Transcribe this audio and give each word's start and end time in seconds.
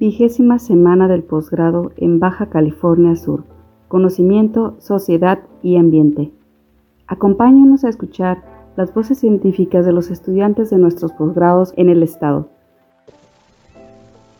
Vigésima 0.00 0.58
semana 0.58 1.06
del 1.06 1.22
posgrado 1.22 1.92
en 1.96 2.18
Baja 2.18 2.50
California 2.50 3.14
Sur. 3.14 3.44
Conocimiento, 3.86 4.74
Sociedad 4.80 5.38
y 5.62 5.76
Ambiente. 5.76 6.32
Acompáñanos 7.06 7.84
a 7.84 7.90
escuchar 7.90 8.42
las 8.76 8.92
voces 8.92 9.20
científicas 9.20 9.86
de 9.86 9.92
los 9.92 10.10
estudiantes 10.10 10.70
de 10.70 10.78
nuestros 10.78 11.12
posgrados 11.12 11.72
en 11.76 11.90
el 11.90 12.02
estado. 12.02 12.48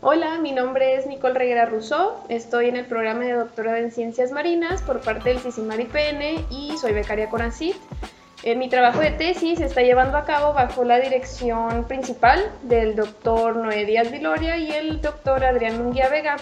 Hola, 0.01 0.39
mi 0.41 0.51
nombre 0.51 0.97
es 0.97 1.07
Nicole 1.07 1.35
Reguera 1.35 1.65
Rousseau, 1.65 2.11
estoy 2.27 2.67
en 2.67 2.75
el 2.75 2.85
programa 2.85 3.23
de 3.23 3.31
doctorado 3.31 3.77
en 3.77 3.91
Ciencias 3.91 4.33
Marinas 4.33 4.81
por 4.81 4.99
parte 4.99 5.29
del 5.29 5.39
CICIMAR 5.39 5.79
IPN 5.79 6.45
y 6.51 6.77
soy 6.77 6.91
becaria 6.91 7.29
Conacyt. 7.29 7.77
Mi 8.45 8.69
trabajo 8.69 8.99
de 8.99 9.09
tesis 9.09 9.57
se 9.57 9.65
está 9.65 9.81
llevando 9.81 10.19
a 10.19 10.23
cabo 10.23 10.53
bajo 10.53 10.83
la 10.83 10.99
dirección 10.99 11.85
principal 11.85 12.51
del 12.61 12.95
doctor 12.95 13.55
Noé 13.55 13.85
Díaz 13.85 14.11
Viloria 14.11 14.55
y 14.57 14.69
el 14.69 15.01
doctor 15.01 15.43
Adrián 15.43 15.79
Munguía 15.79 16.09
Vega. 16.09 16.35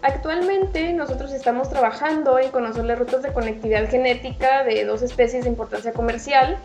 Actualmente 0.00 0.92
nosotros 0.92 1.32
estamos 1.32 1.68
trabajando 1.68 2.38
en 2.38 2.52
conocer 2.52 2.84
las 2.84 3.00
rutas 3.00 3.22
de 3.22 3.32
conectividad 3.32 3.90
genética 3.90 4.62
de 4.62 4.84
dos 4.84 5.02
especies 5.02 5.42
de 5.42 5.50
importancia 5.50 5.92
comercial, 5.92 6.56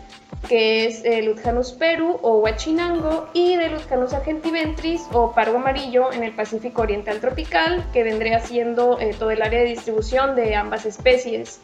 que 0.48 0.86
es 0.86 1.04
el 1.04 1.34
peru 1.80 2.20
o 2.22 2.38
huachinango 2.38 3.28
y 3.32 3.56
del 3.56 3.74
Utjanus 3.74 4.14
argentiventris 4.14 5.02
o 5.12 5.32
pargo 5.32 5.56
amarillo 5.56 6.12
en 6.12 6.22
el 6.22 6.32
Pacífico 6.32 6.82
Oriental 6.82 7.18
Tropical, 7.18 7.84
que 7.92 8.04
vendría 8.04 8.38
siendo 8.38 9.00
eh, 9.00 9.16
todo 9.18 9.32
el 9.32 9.42
área 9.42 9.58
de 9.58 9.66
distribución 9.66 10.36
de 10.36 10.54
ambas 10.54 10.86
especies. 10.86 11.60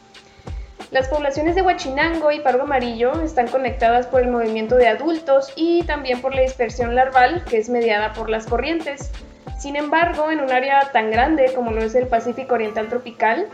Las 0.92 1.08
poblaciones 1.08 1.54
de 1.54 1.62
Huachinango 1.62 2.32
y 2.32 2.40
Pargo 2.40 2.64
Amarillo 2.64 3.22
están 3.22 3.48
conectadas 3.48 4.06
por 4.06 4.20
el 4.20 4.28
movimiento 4.28 4.76
de 4.76 4.88
adultos 4.88 5.50
y 5.56 5.84
también 5.84 6.20
por 6.20 6.34
la 6.34 6.42
dispersión 6.42 6.94
larval 6.94 7.46
que 7.46 7.56
es 7.56 7.70
mediada 7.70 8.12
por 8.12 8.28
las 8.28 8.44
corrientes. 8.44 9.10
Sin 9.58 9.76
embargo, 9.76 10.30
en 10.30 10.40
un 10.40 10.52
área 10.52 10.90
tan 10.92 11.10
grande 11.10 11.50
como 11.54 11.70
lo 11.70 11.82
es 11.82 11.94
el 11.94 12.08
Pacífico 12.08 12.56
Oriental 12.56 12.90
Tropical, 12.90 13.48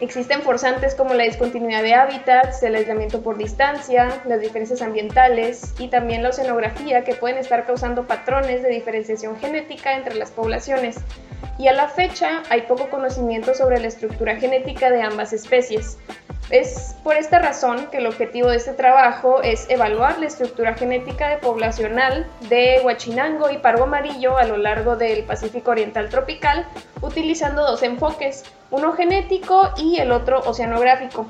existen 0.00 0.40
forzantes 0.40 0.94
como 0.94 1.12
la 1.12 1.24
discontinuidad 1.24 1.82
de 1.82 1.92
hábitats, 1.92 2.62
el 2.62 2.74
aislamiento 2.74 3.20
por 3.20 3.36
distancia, 3.36 4.22
las 4.24 4.40
diferencias 4.40 4.80
ambientales 4.80 5.74
y 5.78 5.88
también 5.88 6.22
la 6.22 6.30
oceanografía 6.30 7.04
que 7.04 7.14
pueden 7.14 7.36
estar 7.36 7.66
causando 7.66 8.06
patrones 8.06 8.62
de 8.62 8.70
diferenciación 8.70 9.36
genética 9.36 9.94
entre 9.94 10.14
las 10.14 10.30
poblaciones. 10.30 10.96
Y 11.58 11.68
a 11.68 11.74
la 11.74 11.88
fecha 11.88 12.42
hay 12.48 12.62
poco 12.62 12.88
conocimiento 12.88 13.52
sobre 13.52 13.78
la 13.78 13.88
estructura 13.88 14.36
genética 14.36 14.88
de 14.88 15.02
ambas 15.02 15.34
especies. 15.34 15.98
Es 16.50 16.96
por 17.04 17.14
esta 17.16 17.40
razón 17.40 17.88
que 17.90 17.98
el 17.98 18.06
objetivo 18.06 18.48
de 18.48 18.56
este 18.56 18.72
trabajo 18.72 19.42
es 19.42 19.68
evaluar 19.68 20.18
la 20.18 20.26
estructura 20.26 20.72
genética 20.74 21.28
de 21.28 21.36
poblacional 21.36 22.26
de 22.48 22.80
Huachinango 22.82 23.50
y 23.50 23.58
Pargo 23.58 23.84
Amarillo 23.84 24.38
a 24.38 24.44
lo 24.44 24.56
largo 24.56 24.96
del 24.96 25.24
Pacífico 25.24 25.72
Oriental 25.72 26.08
Tropical, 26.08 26.64
utilizando 27.02 27.62
dos 27.62 27.82
enfoques, 27.82 28.44
uno 28.70 28.94
genético 28.94 29.70
y 29.76 29.98
el 29.98 30.10
otro 30.10 30.40
oceanográfico. 30.40 31.26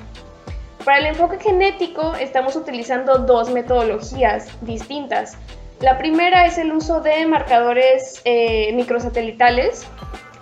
Para 0.85 0.99
el 0.99 1.07
enfoque 1.07 1.37
genético 1.37 2.13
estamos 2.15 2.55
utilizando 2.55 3.17
dos 3.17 3.49
metodologías 3.49 4.47
distintas. 4.61 5.37
La 5.81 5.97
primera 5.97 6.45
es 6.45 6.57
el 6.57 6.71
uso 6.71 7.01
de 7.01 7.25
marcadores 7.25 8.21
eh, 8.23 8.71
microsatelitales, 8.73 9.85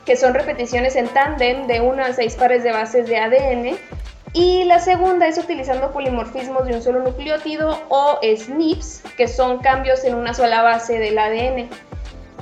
que 0.05 0.15
son 0.15 0.35
repeticiones 0.35 0.95
en 0.95 1.07
tándem 1.07 1.65
de 1.65 1.81
1 1.81 2.03
a 2.03 2.13
6 2.13 2.35
pares 2.35 2.63
de 2.63 2.71
bases 2.71 3.07
de 3.07 3.17
ADN 3.17 3.77
y 4.37 4.65
la 4.65 4.77
segunda 4.77 5.27
es 5.27 5.39
utilizando 5.39 5.91
polimorfismos 5.91 6.67
de 6.67 6.75
un 6.75 6.81
solo 6.83 6.99
nucleótido 6.99 7.81
o 7.89 8.19
SNPs, 8.21 9.01
que 9.17 9.27
son 9.27 9.57
cambios 9.57 10.03
en 10.03 10.13
una 10.13 10.35
sola 10.35 10.61
base 10.61 10.99
del 10.99 11.17
ADN. 11.17 11.67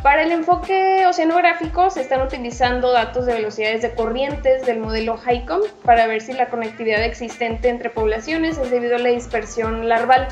Para 0.03 0.23
el 0.23 0.33
enfoque 0.33 1.07
oceanográfico 1.07 1.89
se 1.89 2.01
están 2.01 2.21
utilizando 2.21 2.91
datos 2.91 3.25
de 3.25 3.35
velocidades 3.35 3.81
de 3.81 3.95
corrientes 3.95 4.65
del 4.65 4.79
modelo 4.79 5.17
HICOM 5.17 5.61
para 5.85 6.05
ver 6.05 6.19
si 6.19 6.33
la 6.33 6.49
conectividad 6.49 7.01
existente 7.01 7.69
entre 7.69 7.89
poblaciones 7.89 8.57
es 8.57 8.69
debido 8.69 8.97
a 8.97 8.99
la 8.99 9.09
dispersión 9.09 9.87
larval. 9.87 10.27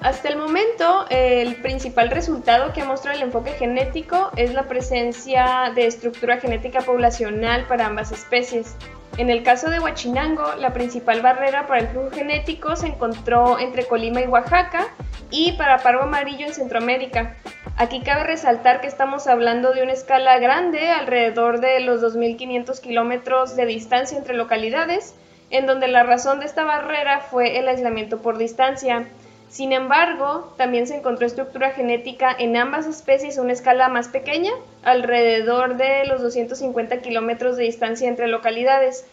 Hasta 0.00 0.28
el 0.28 0.36
momento, 0.36 1.06
el 1.10 1.56
principal 1.56 2.08
resultado 2.08 2.72
que 2.72 2.84
muestra 2.84 3.14
el 3.14 3.22
enfoque 3.22 3.50
genético 3.50 4.30
es 4.36 4.54
la 4.54 4.68
presencia 4.68 5.72
de 5.74 5.86
estructura 5.86 6.38
genética 6.38 6.82
poblacional 6.82 7.66
para 7.66 7.86
ambas 7.86 8.12
especies. 8.12 8.76
En 9.16 9.30
el 9.30 9.42
caso 9.42 9.70
de 9.70 9.80
Huachinango, 9.80 10.54
la 10.58 10.72
principal 10.72 11.22
barrera 11.22 11.66
para 11.66 11.80
el 11.80 11.88
flujo 11.88 12.10
genético 12.10 12.76
se 12.76 12.86
encontró 12.86 13.58
entre 13.58 13.86
Colima 13.86 14.20
y 14.20 14.26
Oaxaca 14.26 14.86
y 15.30 15.52
para 15.52 15.78
Pargo 15.78 16.02
Amarillo 16.02 16.46
en 16.46 16.54
Centroamérica. 16.54 17.36
Aquí 17.76 18.00
cabe 18.00 18.24
resaltar 18.24 18.80
que 18.80 18.86
estamos 18.86 19.26
hablando 19.26 19.72
de 19.72 19.82
una 19.82 19.92
escala 19.92 20.38
grande, 20.38 20.90
alrededor 20.90 21.60
de 21.60 21.80
los 21.80 22.02
2.500 22.02 22.80
kilómetros 22.80 23.56
de 23.56 23.66
distancia 23.66 24.18
entre 24.18 24.34
localidades, 24.34 25.14
en 25.50 25.66
donde 25.66 25.88
la 25.88 26.02
razón 26.02 26.40
de 26.40 26.46
esta 26.46 26.64
barrera 26.64 27.20
fue 27.20 27.58
el 27.58 27.68
aislamiento 27.68 28.18
por 28.18 28.36
distancia. 28.36 29.08
Sin 29.48 29.72
embargo, 29.72 30.52
también 30.58 30.86
se 30.86 30.96
encontró 30.96 31.26
estructura 31.26 31.70
genética 31.70 32.34
en 32.38 32.56
ambas 32.56 32.86
especies 32.86 33.38
a 33.38 33.42
una 33.42 33.54
escala 33.54 33.88
más 33.88 34.08
pequeña, 34.08 34.52
alrededor 34.82 35.76
de 35.78 36.04
los 36.04 36.20
250 36.20 37.00
kilómetros 37.00 37.56
de 37.56 37.64
distancia 37.64 38.08
entre 38.08 38.28
localidades, 38.28 39.06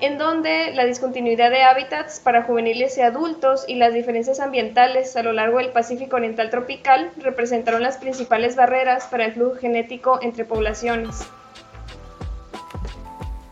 en 0.00 0.16
donde 0.16 0.72
la 0.72 0.86
discontinuidad 0.86 1.50
de 1.50 1.62
hábitats 1.62 2.18
para 2.18 2.44
juveniles 2.44 2.96
y 2.96 3.02
adultos 3.02 3.66
y 3.68 3.74
las 3.74 3.92
diferencias 3.92 4.40
ambientales 4.40 5.14
a 5.16 5.22
lo 5.22 5.34
largo 5.34 5.58
del 5.58 5.68
Pacífico 5.68 6.16
Oriental 6.16 6.48
Tropical 6.48 7.10
representaron 7.18 7.82
las 7.82 7.98
principales 7.98 8.56
barreras 8.56 9.04
para 9.04 9.26
el 9.26 9.34
flujo 9.34 9.56
genético 9.56 10.18
entre 10.22 10.46
poblaciones. 10.46 11.28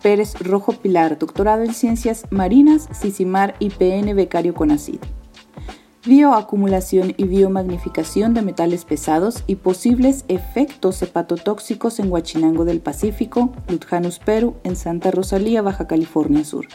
Pérez 0.02 0.34
Rojo 0.40 0.72
Pilar, 0.72 1.18
doctorado 1.18 1.62
en 1.62 1.74
Ciencias 1.74 2.24
Marinas, 2.30 2.88
CICIMAR 2.92 3.54
y 3.58 3.68
PN 3.68 4.14
Becario 4.14 4.54
CONACID 4.54 4.98
bioacumulación 6.04 7.14
y 7.16 7.24
biomagnificación 7.24 8.34
de 8.34 8.42
metales 8.42 8.84
pesados 8.84 9.44
y 9.46 9.56
posibles 9.56 10.24
efectos 10.28 11.00
hepatotóxicos 11.00 12.00
en 12.00 12.10
Huachinango 12.10 12.64
del 12.64 12.80
Pacífico, 12.80 13.52
Lutjanus 13.68 14.18
Perú, 14.18 14.56
en 14.64 14.74
Santa 14.74 15.12
Rosalía, 15.12 15.62
Baja 15.62 15.86
California 15.86 16.44
Sur. 16.44 16.66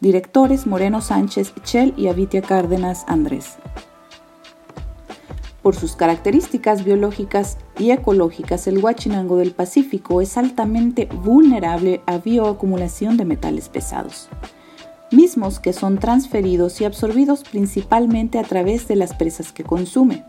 Directores 0.00 0.66
Moreno 0.66 1.00
Sánchez 1.00 1.52
Chel 1.62 1.94
y 1.96 2.08
Avitia 2.08 2.42
Cárdenas 2.42 3.04
Andrés. 3.06 3.58
Por 5.62 5.76
sus 5.76 5.94
características 5.94 6.84
biológicas 6.84 7.58
y 7.78 7.90
ecológicas, 7.90 8.66
el 8.66 8.78
Huachinango 8.78 9.36
del 9.36 9.52
Pacífico 9.52 10.20
es 10.20 10.36
altamente 10.36 11.06
vulnerable 11.06 12.00
a 12.06 12.18
bioacumulación 12.18 13.18
de 13.18 13.26
metales 13.26 13.68
pesados 13.68 14.30
mismos 15.12 15.60
que 15.60 15.72
son 15.72 15.98
transferidos 15.98 16.80
y 16.80 16.84
absorbidos 16.84 17.44
principalmente 17.44 18.38
a 18.38 18.42
través 18.42 18.88
de 18.88 18.96
las 18.96 19.14
presas 19.14 19.52
que 19.52 19.64
consume. 19.64 20.24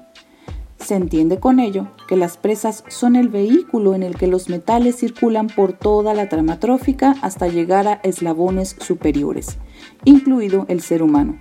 Se 0.79 0.95
entiende 0.95 1.39
con 1.39 1.59
ello 1.59 1.87
que 2.07 2.17
las 2.17 2.37
presas 2.37 2.83
son 2.87 3.15
el 3.15 3.29
vehículo 3.29 3.93
en 3.93 4.01
el 4.01 4.15
que 4.17 4.27
los 4.27 4.49
metales 4.49 4.97
circulan 4.97 5.47
por 5.47 5.73
toda 5.73 6.13
la 6.15 6.27
trama 6.27 6.59
trófica 6.59 7.15
hasta 7.21 7.47
llegar 7.47 7.87
a 7.87 7.99
eslabones 8.03 8.75
superiores, 8.79 9.57
incluido 10.05 10.65
el 10.69 10.81
ser 10.81 11.03
humano. 11.03 11.39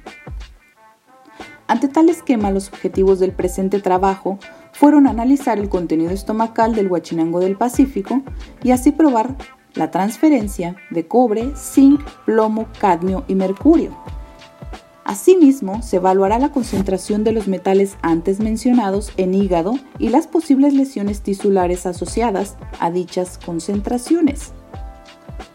Ante 1.67 1.89
tal 1.89 2.09
esquema, 2.11 2.51
los 2.51 2.69
objetivos 2.69 3.21
del 3.21 3.33
presente 3.33 3.81
trabajo 3.81 4.39
fueron 4.73 5.07
analizar 5.07 5.59
el 5.59 5.69
contenido 5.69 6.11
estomacal 6.11 6.75
del 6.75 6.91
huachinango 6.91 7.41
del 7.41 7.57
Pacífico 7.57 8.23
y 8.63 8.73
así 8.73 8.93
probar 8.93 9.37
la 9.75 9.91
transferencia 9.91 10.77
de 10.91 11.07
cobre, 11.07 11.53
zinc, 11.57 12.03
plomo, 12.25 12.67
cadmio 12.81 13.25
y 13.29 13.35
mercurio. 13.35 13.97
Asimismo, 15.05 15.83
se 15.83 15.97
evaluará 15.97 16.39
la 16.39 16.53
concentración 16.53 17.25
de 17.25 17.33
los 17.33 17.49
metales 17.49 17.97
antes 18.01 18.39
mencionados 18.39 19.13
en 19.17 19.35
hígado 19.35 19.75
y 19.99 20.11
las 20.11 20.29
posibles 20.29 20.73
lesiones 20.73 21.23
tisulares 21.23 21.85
asociadas 21.85 22.57
a 22.79 22.91
dichas 22.91 23.39
concentraciones. 23.45 24.53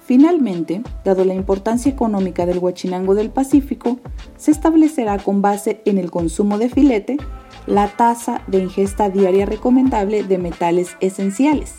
Finalmente, 0.05 0.83
dado 1.03 1.25
la 1.25 1.33
importancia 1.33 1.91
económica 1.91 2.45
del 2.45 2.59
huachinango 2.59 3.15
del 3.15 3.29
Pacífico, 3.29 3.97
se 4.37 4.51
establecerá 4.51 5.17
con 5.17 5.41
base 5.41 5.81
en 5.85 5.97
el 5.97 6.11
consumo 6.11 6.57
de 6.57 6.69
filete 6.69 7.17
la 7.65 7.87
tasa 7.87 8.41
de 8.47 8.59
ingesta 8.59 9.09
diaria 9.09 9.45
recomendable 9.45 10.23
de 10.23 10.37
metales 10.37 10.95
esenciales, 10.99 11.75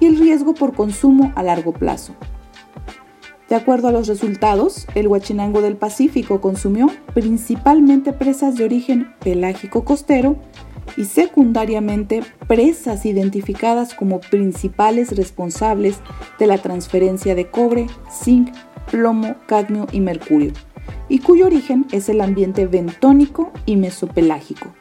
y 0.00 0.06
el 0.06 0.18
riesgo 0.18 0.54
por 0.54 0.74
consumo 0.74 1.32
a 1.36 1.42
largo 1.42 1.72
plazo. 1.72 2.14
De 3.48 3.54
acuerdo 3.54 3.88
a 3.88 3.92
los 3.92 4.06
resultados, 4.08 4.86
el 4.94 5.08
Huachinango 5.08 5.62
del 5.62 5.76
Pacífico 5.76 6.40
consumió 6.40 6.90
principalmente 7.14 8.12
presas 8.12 8.56
de 8.56 8.64
origen 8.64 9.14
pelágico 9.20 9.84
costero 9.84 10.36
y 10.98 11.04
secundariamente 11.04 12.22
presas 12.46 13.06
identificadas 13.06 13.94
como 13.94 14.20
principales 14.20 15.16
responsables 15.16 16.00
de 16.38 16.46
la 16.46 16.58
transferencia 16.58 17.34
de 17.34 17.50
cobre, 17.50 17.86
zinc, 18.10 18.52
plomo, 18.90 19.36
cadmio 19.46 19.86
y 19.92 20.00
mercurio, 20.00 20.52
y 21.08 21.20
cuyo 21.20 21.46
origen 21.46 21.86
es 21.92 22.08
el 22.08 22.20
ambiente 22.20 22.66
bentónico 22.66 23.50
y 23.64 23.76
mesopelágico. 23.76 24.74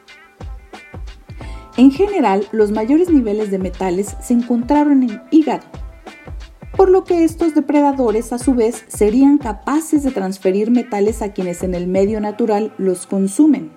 En 1.78 1.92
general, 1.92 2.48
los 2.52 2.72
mayores 2.72 3.12
niveles 3.12 3.52
de 3.52 3.60
metales 3.60 4.18
se 4.20 4.34
encontraron 4.34 5.04
en 5.04 5.22
hígado, 5.30 5.64
por 6.76 6.90
lo 6.90 7.04
que 7.04 7.24
estos 7.24 7.54
depredadores 7.54 8.34
a 8.34 8.40
su 8.40 8.56
vez 8.56 8.84
serían 8.88 9.38
capaces 9.38 10.04
de 10.04 10.10
transferir 10.10 10.72
metales 10.72 11.22
a 11.22 11.34
quienes 11.34 11.62
en 11.62 11.76
el 11.76 11.86
medio 11.86 12.20
natural 12.20 12.74
los 12.80 13.06
consumen. 13.06 13.70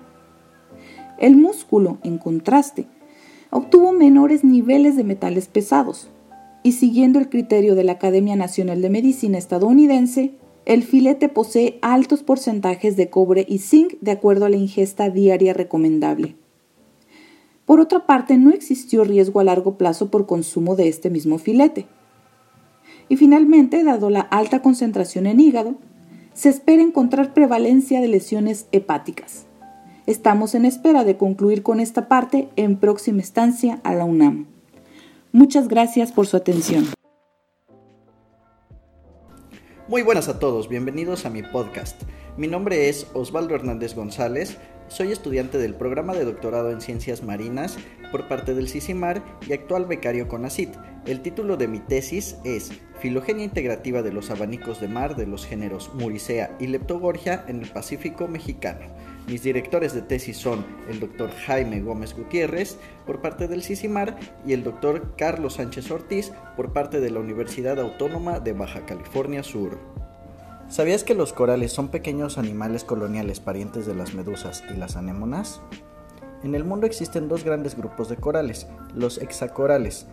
El 1.19 1.37
músculo, 1.37 1.99
en 2.03 2.17
contraste, 2.17 2.87
obtuvo 3.51 3.91
menores 3.93 4.43
niveles 4.43 4.95
de 4.95 5.03
metales 5.03 5.47
pesados, 5.47 6.09
y 6.63 6.71
siguiendo 6.71 7.19
el 7.19 7.29
criterio 7.29 7.75
de 7.75 7.83
la 7.83 7.93
Academia 7.93 8.35
Nacional 8.35 8.81
de 8.81 8.89
Medicina 8.89 9.37
estadounidense, 9.37 10.33
el 10.65 10.81
filete 10.81 11.29
posee 11.29 11.77
altos 11.83 12.23
porcentajes 12.23 12.97
de 12.97 13.11
cobre 13.11 13.45
y 13.47 13.59
zinc 13.59 13.93
de 14.01 14.09
acuerdo 14.09 14.45
a 14.45 14.49
la 14.49 14.57
ingesta 14.57 15.11
diaria 15.11 15.53
recomendable. 15.53 16.35
Por 17.71 17.79
otra 17.79 18.05
parte, 18.05 18.37
no 18.37 18.49
existió 18.49 19.05
riesgo 19.05 19.39
a 19.39 19.45
largo 19.45 19.77
plazo 19.77 20.11
por 20.11 20.25
consumo 20.25 20.75
de 20.75 20.89
este 20.89 21.09
mismo 21.09 21.37
filete. 21.37 21.87
Y 23.07 23.15
finalmente, 23.15 23.85
dado 23.85 24.09
la 24.09 24.19
alta 24.19 24.61
concentración 24.61 25.25
en 25.25 25.39
hígado, 25.39 25.75
se 26.33 26.49
espera 26.49 26.81
encontrar 26.81 27.33
prevalencia 27.33 28.01
de 28.01 28.09
lesiones 28.09 28.67
hepáticas. 28.73 29.45
Estamos 30.05 30.53
en 30.53 30.65
espera 30.65 31.05
de 31.05 31.15
concluir 31.15 31.63
con 31.63 31.79
esta 31.79 32.09
parte 32.09 32.49
en 32.57 32.75
próxima 32.75 33.19
instancia 33.19 33.79
a 33.85 33.95
la 33.95 34.03
UNAM. 34.03 34.47
Muchas 35.31 35.69
gracias 35.69 36.11
por 36.11 36.27
su 36.27 36.35
atención. 36.35 36.87
Muy 39.87 40.01
buenas 40.01 40.27
a 40.27 40.39
todos, 40.39 40.67
bienvenidos 40.67 41.25
a 41.25 41.29
mi 41.29 41.41
podcast. 41.41 42.01
Mi 42.35 42.47
nombre 42.47 42.87
es 42.87 43.07
Osvaldo 43.13 43.55
Hernández 43.55 43.93
González, 43.93 44.57
soy 44.91 45.13
estudiante 45.13 45.57
del 45.57 45.73
programa 45.73 46.13
de 46.13 46.25
doctorado 46.25 46.69
en 46.69 46.81
Ciencias 46.81 47.23
Marinas 47.23 47.77
por 48.11 48.27
parte 48.27 48.53
del 48.53 48.67
CICIMAR 48.67 49.23
y 49.47 49.53
actual 49.53 49.85
becario 49.85 50.27
con 50.27 50.43
ACIT. 50.43 50.75
El 51.05 51.21
título 51.21 51.55
de 51.55 51.69
mi 51.69 51.79
tesis 51.79 52.35
es 52.43 52.73
Filogenia 52.99 53.45
integrativa 53.45 54.01
de 54.01 54.11
los 54.11 54.29
abanicos 54.31 54.81
de 54.81 54.89
mar 54.89 55.15
de 55.15 55.25
los 55.25 55.45
géneros 55.45 55.91
Muricea 55.93 56.57
y 56.59 56.67
Leptogorgia 56.67 57.45
en 57.47 57.61
el 57.61 57.69
Pacífico 57.69 58.27
mexicano. 58.27 58.81
Mis 59.27 59.43
directores 59.43 59.93
de 59.93 60.01
tesis 60.01 60.35
son 60.35 60.65
el 60.89 60.99
doctor 60.99 61.31
Jaime 61.45 61.79
Gómez 61.79 62.13
Gutiérrez 62.13 62.77
por 63.05 63.21
parte 63.21 63.47
del 63.47 63.63
CICIMAR 63.63 64.19
y 64.45 64.51
el 64.51 64.63
doctor 64.63 65.15
Carlos 65.15 65.53
Sánchez 65.53 65.89
Ortiz 65.89 66.33
por 66.57 66.73
parte 66.73 66.99
de 66.99 67.11
la 67.11 67.21
Universidad 67.21 67.79
Autónoma 67.79 68.41
de 68.41 68.51
Baja 68.51 68.85
California 68.85 69.41
Sur. 69.41 70.00
¿Sabías 70.71 71.03
que 71.03 71.15
los 71.15 71.33
corales 71.33 71.73
son 71.73 71.89
pequeños 71.89 72.37
animales 72.37 72.85
coloniales 72.85 73.41
parientes 73.41 73.85
de 73.85 73.93
las 73.93 74.13
medusas 74.13 74.63
y 74.73 74.77
las 74.77 74.95
anémonas? 74.95 75.59
En 76.43 76.55
el 76.55 76.63
mundo 76.63 76.87
existen 76.87 77.27
dos 77.27 77.43
grandes 77.43 77.75
grupos 77.75 78.07
de 78.07 78.15
corales, 78.15 78.67
los 78.95 79.17
hexacorales, 79.17 80.07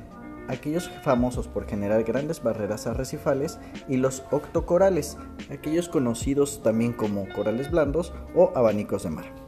aquellos 0.49 0.91
famosos 1.05 1.47
por 1.47 1.69
generar 1.69 2.03
grandes 2.03 2.43
barreras 2.43 2.89
arrecifales, 2.89 3.61
y 3.87 3.99
los 3.99 4.25
octocorales, 4.33 5.17
aquellos 5.49 5.89
conocidos 5.89 6.61
también 6.61 6.93
como 6.93 7.29
corales 7.33 7.71
blandos 7.71 8.13
o 8.35 8.51
abanicos 8.57 9.05
de 9.05 9.11
mar. 9.11 9.48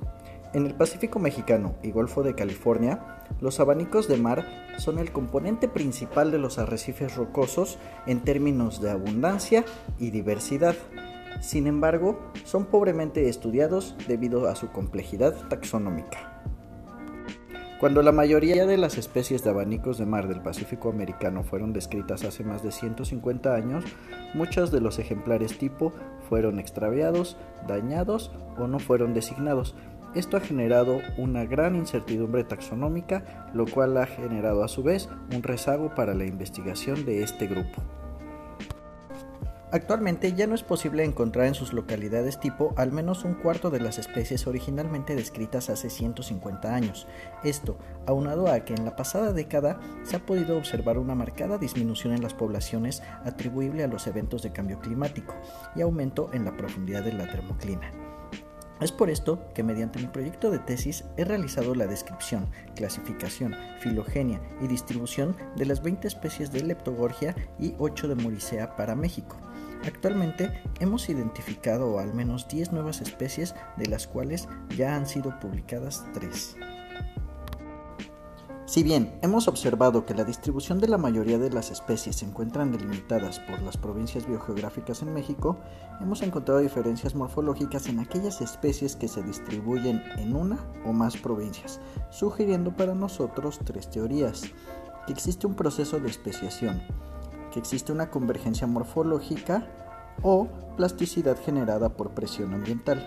En 0.52 0.66
el 0.66 0.74
Pacífico 0.74 1.20
mexicano 1.20 1.76
y 1.80 1.92
Golfo 1.92 2.24
de 2.24 2.34
California, 2.34 2.98
los 3.40 3.60
abanicos 3.60 4.08
de 4.08 4.16
mar 4.16 4.44
son 4.78 4.98
el 4.98 5.12
componente 5.12 5.68
principal 5.68 6.32
de 6.32 6.38
los 6.38 6.58
arrecifes 6.58 7.14
rocosos 7.14 7.78
en 8.06 8.20
términos 8.20 8.80
de 8.80 8.90
abundancia 8.90 9.64
y 10.00 10.10
diversidad. 10.10 10.74
Sin 11.40 11.68
embargo, 11.68 12.18
son 12.44 12.66
pobremente 12.66 13.28
estudiados 13.28 13.94
debido 14.08 14.48
a 14.48 14.56
su 14.56 14.72
complejidad 14.72 15.34
taxonómica. 15.48 16.42
Cuando 17.78 18.02
la 18.02 18.12
mayoría 18.12 18.66
de 18.66 18.76
las 18.76 18.98
especies 18.98 19.42
de 19.42 19.48
abanicos 19.48 19.96
de 19.96 20.04
mar 20.04 20.28
del 20.28 20.42
Pacífico 20.42 20.90
americano 20.90 21.44
fueron 21.44 21.72
descritas 21.72 22.24
hace 22.24 22.44
más 22.44 22.62
de 22.62 22.72
150 22.72 23.54
años, 23.54 23.84
muchos 24.34 24.70
de 24.70 24.82
los 24.82 24.98
ejemplares 24.98 25.56
tipo 25.56 25.94
fueron 26.28 26.58
extraviados, 26.58 27.38
dañados 27.66 28.32
o 28.58 28.66
no 28.66 28.80
fueron 28.80 29.14
designados. 29.14 29.76
Esto 30.14 30.36
ha 30.36 30.40
generado 30.40 31.00
una 31.18 31.44
gran 31.44 31.76
incertidumbre 31.76 32.42
taxonómica, 32.42 33.50
lo 33.54 33.64
cual 33.66 33.96
ha 33.96 34.06
generado 34.06 34.64
a 34.64 34.68
su 34.68 34.82
vez 34.82 35.08
un 35.32 35.42
rezago 35.42 35.94
para 35.94 36.14
la 36.14 36.24
investigación 36.24 37.04
de 37.04 37.22
este 37.22 37.46
grupo. 37.46 37.80
Actualmente 39.72 40.32
ya 40.32 40.48
no 40.48 40.56
es 40.56 40.64
posible 40.64 41.04
encontrar 41.04 41.46
en 41.46 41.54
sus 41.54 41.72
localidades 41.72 42.40
tipo 42.40 42.74
al 42.76 42.90
menos 42.90 43.24
un 43.24 43.34
cuarto 43.34 43.70
de 43.70 43.78
las 43.78 43.98
especies 43.98 44.48
originalmente 44.48 45.14
descritas 45.14 45.70
hace 45.70 45.90
150 45.90 46.74
años. 46.74 47.06
Esto, 47.44 47.78
aunado 48.04 48.48
a 48.48 48.64
que 48.64 48.74
en 48.74 48.84
la 48.84 48.96
pasada 48.96 49.32
década 49.32 49.78
se 50.02 50.16
ha 50.16 50.26
podido 50.26 50.58
observar 50.58 50.98
una 50.98 51.14
marcada 51.14 51.56
disminución 51.56 52.14
en 52.14 52.22
las 52.22 52.34
poblaciones 52.34 53.00
atribuible 53.24 53.84
a 53.84 53.88
los 53.88 54.08
eventos 54.08 54.42
de 54.42 54.50
cambio 54.50 54.80
climático 54.80 55.36
y 55.76 55.82
aumento 55.82 56.30
en 56.32 56.44
la 56.44 56.56
profundidad 56.56 57.04
de 57.04 57.12
la 57.12 57.30
termoclina. 57.30 58.09
Es 58.80 58.92
por 58.92 59.10
esto 59.10 59.44
que 59.54 59.62
mediante 59.62 59.98
mi 59.98 60.06
proyecto 60.06 60.50
de 60.50 60.58
tesis 60.58 61.04
he 61.18 61.24
realizado 61.24 61.74
la 61.74 61.86
descripción, 61.86 62.48
clasificación, 62.74 63.54
filogenia 63.80 64.40
y 64.62 64.68
distribución 64.68 65.36
de 65.56 65.66
las 65.66 65.82
20 65.82 66.08
especies 66.08 66.50
de 66.50 66.62
Leptogorgia 66.62 67.34
y 67.58 67.74
8 67.78 68.08
de 68.08 68.14
Muricea 68.14 68.76
para 68.76 68.94
México. 68.94 69.36
Actualmente 69.84 70.50
hemos 70.78 71.08
identificado 71.10 71.98
al 71.98 72.14
menos 72.14 72.48
10 72.48 72.72
nuevas 72.72 73.02
especies, 73.02 73.54
de 73.76 73.86
las 73.86 74.06
cuales 74.06 74.48
ya 74.76 74.96
han 74.96 75.06
sido 75.06 75.38
publicadas 75.40 76.04
3. 76.14 76.56
Si 78.70 78.84
bien 78.84 79.18
hemos 79.20 79.48
observado 79.48 80.06
que 80.06 80.14
la 80.14 80.22
distribución 80.22 80.78
de 80.78 80.86
la 80.86 80.96
mayoría 80.96 81.40
de 81.40 81.50
las 81.50 81.72
especies 81.72 82.14
se 82.14 82.24
encuentran 82.24 82.70
delimitadas 82.70 83.40
por 83.40 83.60
las 83.62 83.76
provincias 83.76 84.28
biogeográficas 84.28 85.02
en 85.02 85.12
México, 85.12 85.58
hemos 86.00 86.22
encontrado 86.22 86.60
diferencias 86.60 87.16
morfológicas 87.16 87.88
en 87.88 87.98
aquellas 87.98 88.40
especies 88.40 88.94
que 88.94 89.08
se 89.08 89.24
distribuyen 89.24 90.04
en 90.18 90.36
una 90.36 90.56
o 90.86 90.92
más 90.92 91.16
provincias, 91.16 91.80
sugiriendo 92.10 92.70
para 92.70 92.94
nosotros 92.94 93.58
tres 93.64 93.90
teorías. 93.90 94.42
Que 95.04 95.14
existe 95.14 95.48
un 95.48 95.56
proceso 95.56 95.98
de 95.98 96.08
especiación, 96.08 96.80
que 97.52 97.58
existe 97.58 97.90
una 97.90 98.08
convergencia 98.08 98.68
morfológica 98.68 99.66
o 100.22 100.48
plasticidad 100.76 101.38
generada 101.44 101.96
por 101.96 102.10
presión 102.10 102.54
ambiental. 102.54 103.06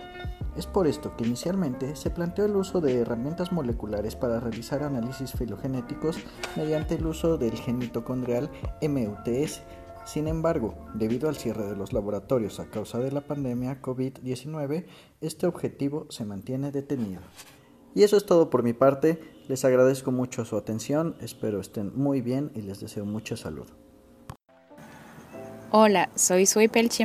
Es 0.56 0.66
por 0.66 0.86
esto 0.86 1.16
que 1.16 1.24
inicialmente 1.24 1.96
se 1.96 2.10
planteó 2.10 2.44
el 2.44 2.54
uso 2.54 2.80
de 2.80 3.00
herramientas 3.00 3.50
moleculares 3.50 4.14
para 4.14 4.38
realizar 4.38 4.84
análisis 4.84 5.32
filogenéticos 5.32 6.18
mediante 6.54 6.94
el 6.94 7.06
uso 7.06 7.38
del 7.38 7.56
gen 7.56 7.78
mitocondrial 7.78 8.50
MUTS. 8.80 9.62
Sin 10.04 10.28
embargo, 10.28 10.74
debido 10.94 11.28
al 11.28 11.36
cierre 11.36 11.66
de 11.66 11.74
los 11.74 11.92
laboratorios 11.92 12.60
a 12.60 12.70
causa 12.70 12.98
de 12.98 13.10
la 13.10 13.22
pandemia 13.22 13.82
COVID-19, 13.82 14.86
este 15.20 15.46
objetivo 15.46 16.06
se 16.10 16.24
mantiene 16.24 16.70
detenido. 16.70 17.22
Y 17.94 18.02
eso 18.02 18.16
es 18.16 18.26
todo 18.26 18.50
por 18.50 18.62
mi 18.62 18.74
parte, 18.74 19.20
les 19.48 19.64
agradezco 19.64 20.12
mucho 20.12 20.44
su 20.44 20.56
atención, 20.56 21.16
espero 21.20 21.60
estén 21.60 21.92
muy 21.96 22.20
bien 22.20 22.52
y 22.54 22.62
les 22.62 22.80
deseo 22.80 23.04
mucha 23.04 23.36
salud. 23.36 23.66
Hola, 25.76 26.08
soy 26.14 26.46
Zoe 26.46 26.68
Pelche 26.68 27.04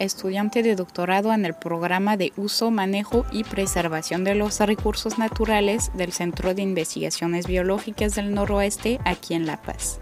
estudiante 0.00 0.64
de 0.64 0.74
doctorado 0.74 1.32
en 1.32 1.44
el 1.44 1.54
programa 1.54 2.16
de 2.16 2.32
uso, 2.36 2.72
manejo 2.72 3.24
y 3.30 3.44
preservación 3.44 4.24
de 4.24 4.34
los 4.34 4.58
recursos 4.58 5.20
naturales 5.20 5.92
del 5.94 6.10
Centro 6.10 6.52
de 6.52 6.62
Investigaciones 6.62 7.46
Biológicas 7.46 8.16
del 8.16 8.34
Noroeste 8.34 8.98
aquí 9.04 9.34
en 9.34 9.46
La 9.46 9.62
Paz. 9.62 10.00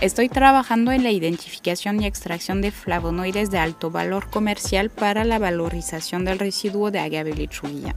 Estoy 0.00 0.28
trabajando 0.28 0.90
en 0.90 1.04
la 1.04 1.12
identificación 1.12 2.02
y 2.02 2.06
extracción 2.06 2.60
de 2.60 2.72
flavonoides 2.72 3.52
de 3.52 3.58
alto 3.58 3.92
valor 3.92 4.28
comercial 4.30 4.90
para 4.90 5.22
la 5.22 5.38
valorización 5.38 6.24
del 6.24 6.40
residuo 6.40 6.90
de 6.90 6.98
agave 6.98 7.34
lechuguilla. 7.34 7.94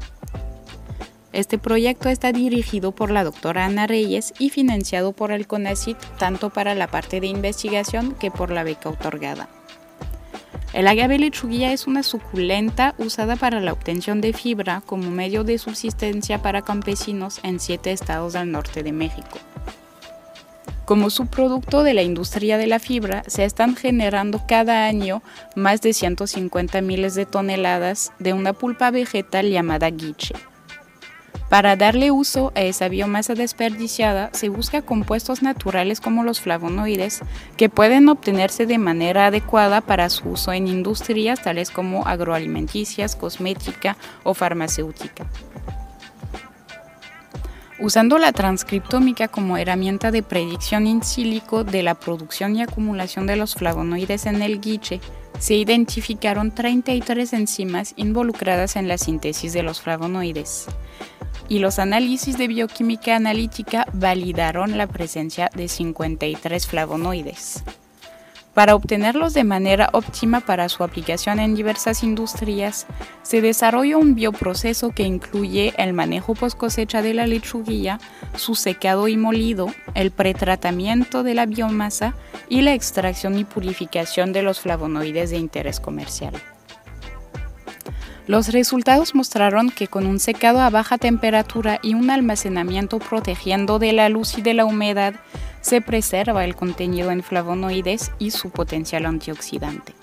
Este 1.33 1.57
proyecto 1.57 2.09
está 2.09 2.33
dirigido 2.33 2.91
por 2.91 3.09
la 3.09 3.23
doctora 3.23 3.65
Ana 3.65 3.87
Reyes 3.87 4.33
y 4.37 4.49
financiado 4.49 5.13
por 5.13 5.31
el 5.31 5.47
CONACYT 5.47 5.97
tanto 6.17 6.49
para 6.49 6.75
la 6.75 6.87
parte 6.87 7.21
de 7.21 7.27
investigación 7.27 8.13
que 8.15 8.31
por 8.31 8.51
la 8.51 8.63
beca 8.63 8.89
otorgada. 8.89 9.47
El 10.73 10.87
agave 10.87 11.19
lechuguilla 11.19 11.71
es 11.71 11.87
una 11.87 12.03
suculenta 12.03 12.95
usada 12.97 13.37
para 13.37 13.61
la 13.61 13.71
obtención 13.71 14.19
de 14.19 14.33
fibra 14.33 14.81
como 14.85 15.09
medio 15.09 15.45
de 15.45 15.57
subsistencia 15.57 16.41
para 16.41 16.63
campesinos 16.63 17.39
en 17.43 17.61
siete 17.61 17.91
estados 17.91 18.33
del 18.33 18.51
norte 18.51 18.83
de 18.83 18.91
México. 18.91 19.39
Como 20.83 21.09
subproducto 21.09 21.83
de 21.83 21.93
la 21.93 22.01
industria 22.01 22.57
de 22.57 22.67
la 22.67 22.79
fibra, 22.79 23.23
se 23.27 23.45
están 23.45 23.77
generando 23.77 24.41
cada 24.47 24.85
año 24.85 25.21
más 25.55 25.81
de 25.81 25.93
150 25.93 26.81
miles 26.81 27.15
de 27.15 27.25
toneladas 27.25 28.11
de 28.19 28.33
una 28.33 28.51
pulpa 28.51 28.91
vegetal 28.91 29.49
llamada 29.49 29.89
guiche 29.89 30.35
para 31.51 31.75
darle 31.75 32.11
uso 32.11 32.53
a 32.55 32.61
esa 32.61 32.87
biomasa 32.87 33.35
desperdiciada 33.35 34.29
se 34.31 34.47
busca 34.47 34.83
compuestos 34.83 35.41
naturales 35.41 35.99
como 35.99 36.23
los 36.23 36.39
flavonoides 36.39 37.19
que 37.57 37.67
pueden 37.67 38.07
obtenerse 38.07 38.65
de 38.65 38.77
manera 38.77 39.25
adecuada 39.25 39.81
para 39.81 40.09
su 40.09 40.29
uso 40.29 40.53
en 40.53 40.69
industrias 40.69 41.43
tales 41.43 41.69
como 41.69 42.07
agroalimenticias, 42.07 43.17
cosmética 43.17 43.97
o 44.23 44.33
farmacéutica. 44.33 45.25
Usando 47.81 48.17
la 48.17 48.31
transcriptómica 48.31 49.27
como 49.27 49.57
herramienta 49.57 50.09
de 50.09 50.23
predicción 50.23 50.87
in 50.87 51.03
silico 51.03 51.65
de 51.65 51.83
la 51.83 51.95
producción 51.95 52.55
y 52.55 52.61
acumulación 52.61 53.27
de 53.27 53.35
los 53.35 53.55
flavonoides 53.55 54.25
en 54.25 54.41
el 54.41 54.61
guiche, 54.61 55.01
se 55.37 55.55
identificaron 55.55 56.55
33 56.55 57.33
enzimas 57.33 57.93
involucradas 57.97 58.77
en 58.77 58.87
la 58.87 58.97
síntesis 58.97 59.51
de 59.51 59.63
los 59.63 59.81
flavonoides. 59.81 60.67
Y 61.51 61.59
los 61.59 61.79
análisis 61.79 62.37
de 62.37 62.47
bioquímica 62.47 63.17
analítica 63.17 63.85
validaron 63.91 64.77
la 64.77 64.87
presencia 64.87 65.49
de 65.53 65.67
53 65.67 66.65
flavonoides. 66.65 67.61
Para 68.53 68.73
obtenerlos 68.73 69.33
de 69.33 69.43
manera 69.43 69.89
óptima 69.91 70.39
para 70.39 70.69
su 70.69 70.81
aplicación 70.81 71.41
en 71.41 71.53
diversas 71.53 72.03
industrias, 72.03 72.87
se 73.23 73.41
desarrolló 73.41 73.99
un 73.99 74.15
bioproceso 74.15 74.91
que 74.91 75.03
incluye 75.03 75.73
el 75.77 75.91
manejo 75.91 76.35
post 76.35 76.57
cosecha 76.57 77.01
de 77.01 77.13
la 77.13 77.27
lechuguilla, 77.27 77.99
su 78.37 78.55
secado 78.55 79.09
y 79.09 79.17
molido, 79.17 79.73
el 79.93 80.11
pretratamiento 80.11 81.21
de 81.21 81.33
la 81.33 81.47
biomasa 81.47 82.15
y 82.47 82.61
la 82.61 82.73
extracción 82.73 83.37
y 83.37 83.43
purificación 83.43 84.31
de 84.31 84.41
los 84.41 84.61
flavonoides 84.61 85.31
de 85.31 85.37
interés 85.37 85.81
comercial. 85.81 86.33
Los 88.27 88.49
resultados 88.49 89.15
mostraron 89.15 89.69
que 89.69 89.87
con 89.87 90.05
un 90.05 90.19
secado 90.19 90.61
a 90.61 90.69
baja 90.69 90.97
temperatura 90.97 91.79
y 91.81 91.95
un 91.95 92.09
almacenamiento 92.09 92.99
protegiendo 92.99 93.79
de 93.79 93.93
la 93.93 94.09
luz 94.09 94.37
y 94.37 94.41
de 94.41 94.53
la 94.53 94.65
humedad, 94.65 95.15
se 95.61 95.81
preserva 95.81 96.45
el 96.45 96.55
contenido 96.55 97.11
en 97.11 97.23
flavonoides 97.23 98.11
y 98.19 98.31
su 98.31 98.49
potencial 98.49 99.05
antioxidante. 99.05 99.93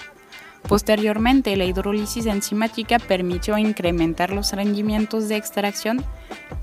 Posteriormente, 0.69 1.57
la 1.57 1.65
hidrólisis 1.65 2.27
enzimática 2.27 2.99
permitió 2.99 3.57
incrementar 3.57 4.31
los 4.31 4.53
rendimientos 4.53 5.29
de 5.29 5.37
extracción 5.37 6.05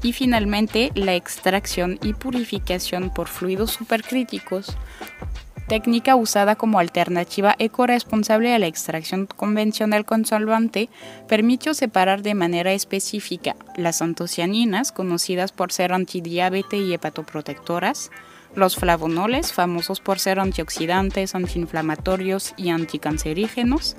y 0.03 0.13
finalmente 0.13 0.91
la 0.93 1.15
extracción 1.15 1.97
y 2.03 2.13
purificación 2.13 3.09
por 3.09 3.27
fluidos 3.27 3.71
supercríticos, 3.71 4.77
técnica 5.67 6.15
usada 6.15 6.55
como 6.55 6.79
alternativa 6.79 7.55
ecoresponsable 7.59 8.53
a 8.53 8.59
la 8.59 8.67
extracción 8.67 9.25
convencional 9.25 10.05
con 10.05 10.25
solvante, 10.25 10.89
permitió 11.27 11.73
separar 11.73 12.21
de 12.21 12.35
manera 12.35 12.73
específica 12.73 13.55
las 13.75 14.01
antocianinas, 14.01 14.91
conocidas 14.91 15.51
por 15.51 15.71
ser 15.71 15.93
antidiabetes 15.93 16.81
y 16.81 16.93
hepatoprotectoras, 16.93 18.11
los 18.55 18.75
flavonoles, 18.77 19.53
famosos 19.53 19.99
por 19.99 20.19
ser 20.19 20.39
antioxidantes, 20.39 21.35
antiinflamatorios 21.35 22.53
y 22.57 22.69
anticancerígenos, 22.69 23.95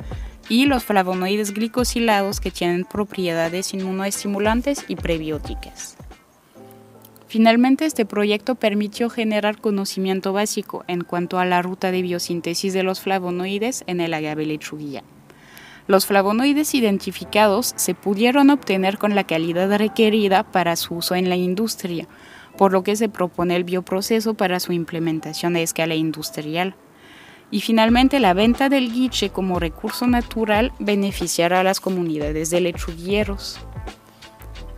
y 0.49 0.67
los 0.67 0.85
flavonoides 0.85 1.53
glicosilados 1.53 2.41
que 2.41 2.51
tienen 2.51 2.85
propiedades 2.85 3.75
inmunoestimulantes 3.75 4.85
y 4.89 4.97
prebióticas. 4.97 5.96
Finalmente, 7.29 7.87
este 7.87 8.07
proyecto 8.07 8.55
permitió 8.55 9.11
generar 9.11 9.61
conocimiento 9.61 10.33
básico 10.33 10.85
en 10.87 11.03
cuanto 11.03 11.39
a 11.39 11.45
la 11.45 11.61
ruta 11.61 11.91
de 11.91 12.03
biosíntesis 12.03 12.73
de 12.73 12.85
los 12.85 13.01
flavonoides 13.01 13.83
en 13.89 14.01
el 14.01 14.15
agave 14.15 14.47
lechuguilla. 14.47 15.03
Los 15.89 16.07
flavonoides 16.07 16.75
identificados 16.75 17.73
se 17.77 17.95
pudieron 17.95 18.51
obtener 18.51 18.99
con 18.99 19.15
la 19.15 19.25
calidad 19.25 19.77
requerida 19.77 20.45
para 20.45 20.77
su 20.77 20.95
uso 20.97 21.15
en 21.15 21.29
la 21.29 21.37
industria, 21.37 22.09
por 22.57 22.73
lo 22.73 22.83
que 22.83 22.97
se 22.97 23.09
propone 23.09 23.57
el 23.57 23.65
bioproceso 23.65 24.35
para 24.35 24.61
su 24.61 24.73
implementación 24.73 25.57
a 25.57 25.61
escala 25.61 25.95
industrial. 25.95 26.75
Y 27.51 27.61
finalmente 27.61 28.19
la 28.19 28.35
venta 28.35 28.69
del 28.69 28.93
guiche 28.93 29.31
como 29.31 29.61
recurso 29.61 30.07
natural 30.07 30.73
beneficiará 30.81 31.61
a 31.61 31.65
las 31.65 31.81
comunidades 31.81 32.51
de 32.51 32.61
lechugueros. 32.61 33.61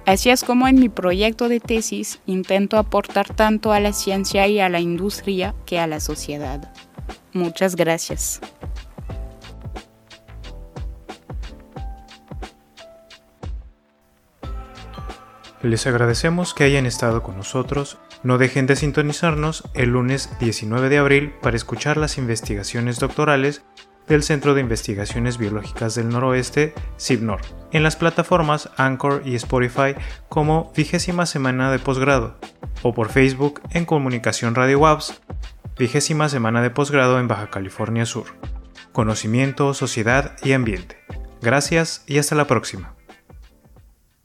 Así 0.08 0.30
es 0.30 0.42
como 0.42 0.66
en 0.68 0.80
mi 0.80 0.88
proyecto 0.88 1.50
de 1.50 1.60
tesis 1.60 2.20
intento 2.24 2.78
aportar 2.78 3.34
tanto 3.34 3.72
a 3.72 3.78
la 3.78 3.92
ciencia 3.92 4.46
y 4.46 4.58
a 4.58 4.70
la 4.70 4.80
industria 4.80 5.54
que 5.66 5.78
a 5.78 5.86
la 5.86 6.00
sociedad. 6.00 6.72
Muchas 7.34 7.76
gracias. 7.76 8.40
Les 15.60 15.86
agradecemos 15.86 16.54
que 16.54 16.64
hayan 16.64 16.86
estado 16.86 17.22
con 17.22 17.36
nosotros. 17.36 17.98
No 18.22 18.38
dejen 18.38 18.66
de 18.66 18.76
sintonizarnos 18.76 19.64
el 19.74 19.90
lunes 19.90 20.30
19 20.40 20.88
de 20.88 20.96
abril 20.96 21.34
para 21.42 21.58
escuchar 21.58 21.98
las 21.98 22.16
investigaciones 22.16 22.98
doctorales 22.98 23.62
del 24.08 24.22
Centro 24.22 24.54
de 24.54 24.60
Investigaciones 24.60 25.38
Biológicas 25.38 25.94
del 25.94 26.08
Noroeste, 26.08 26.74
CIBNOR, 26.98 27.40
en 27.72 27.82
las 27.82 27.96
plataformas 27.96 28.70
Anchor 28.76 29.22
y 29.24 29.34
Spotify 29.34 29.94
como 30.28 30.72
vigésima 30.74 31.26
semana 31.26 31.70
de 31.70 31.78
posgrado, 31.78 32.36
o 32.82 32.94
por 32.94 33.10
Facebook 33.10 33.60
en 33.70 33.84
Comunicación 33.84 34.54
Radio 34.54 34.80
WAPS, 34.80 35.20
vigésima 35.78 36.28
semana 36.28 36.62
de 36.62 36.70
posgrado 36.70 37.20
en 37.20 37.28
Baja 37.28 37.50
California 37.50 38.06
Sur. 38.06 38.26
Conocimiento, 38.92 39.74
sociedad 39.74 40.36
y 40.42 40.52
ambiente. 40.52 40.98
Gracias 41.40 42.02
y 42.06 42.18
hasta 42.18 42.34
la 42.34 42.46
próxima. 42.46 42.97